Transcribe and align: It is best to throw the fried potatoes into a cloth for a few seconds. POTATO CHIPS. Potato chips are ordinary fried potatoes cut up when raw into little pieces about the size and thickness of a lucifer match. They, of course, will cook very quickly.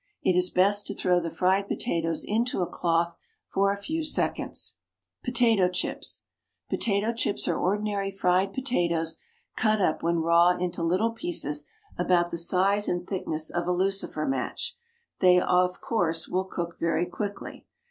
It 0.23 0.35
is 0.35 0.49
best 0.49 0.87
to 0.87 0.95
throw 0.95 1.19
the 1.19 1.29
fried 1.29 1.67
potatoes 1.67 2.23
into 2.25 2.63
a 2.63 2.65
cloth 2.65 3.17
for 3.45 3.71
a 3.71 3.77
few 3.77 4.03
seconds. 4.03 4.77
POTATO 5.23 5.69
CHIPS. 5.69 6.23
Potato 6.71 7.13
chips 7.13 7.47
are 7.47 7.55
ordinary 7.59 8.09
fried 8.09 8.51
potatoes 8.51 9.17
cut 9.55 9.79
up 9.79 10.01
when 10.01 10.17
raw 10.17 10.57
into 10.57 10.81
little 10.81 11.11
pieces 11.11 11.65
about 11.99 12.31
the 12.31 12.39
size 12.39 12.87
and 12.87 13.05
thickness 13.05 13.51
of 13.51 13.67
a 13.67 13.71
lucifer 13.71 14.25
match. 14.25 14.75
They, 15.19 15.39
of 15.39 15.81
course, 15.81 16.27
will 16.27 16.45
cook 16.45 16.79
very 16.79 17.05
quickly. 17.05 17.67